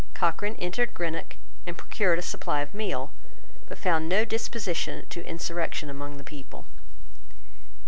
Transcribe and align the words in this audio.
Cochrane 0.15 0.55
entered 0.55 0.95
Greenock 0.95 1.35
and 1.67 1.77
procured 1.77 2.17
a 2.17 2.23
supply 2.23 2.61
of 2.61 2.73
meal, 2.73 3.13
but 3.67 3.77
found 3.77 4.09
no 4.09 4.25
disposition 4.25 5.05
to 5.09 5.23
insurrection 5.27 5.91
among 5.91 6.17
the 6.17 6.23
people. 6.23 6.65